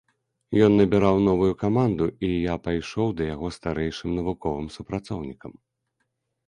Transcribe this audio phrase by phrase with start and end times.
[0.67, 5.53] Ён набіраў новую каманду, і я пайшоў да яго старэйшым навуковым супрацоўнікам.